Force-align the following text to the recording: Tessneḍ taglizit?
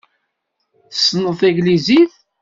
Tessneḍ 0.91 1.35
taglizit? 1.39 2.13